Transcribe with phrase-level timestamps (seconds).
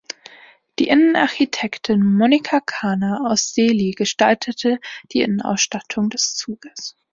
[0.79, 4.79] Die Innenarchitektin Monica Khanna aus Delhi gestaltete
[5.13, 6.95] die Innenausstattung des Zuges.